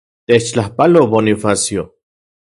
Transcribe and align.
Techtlajpalo, 0.27 1.03
Bonifacio. 1.11 1.83